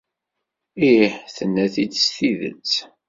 Ih, 0.89 1.13
tenna-t-id 1.35 1.93
s 2.03 2.05
tidet. 2.15 2.71